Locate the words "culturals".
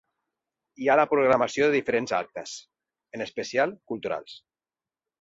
3.93-4.39